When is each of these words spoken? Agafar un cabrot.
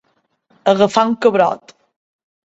Agafar 0.71 1.03
un 1.09 1.13
cabrot. 1.25 1.75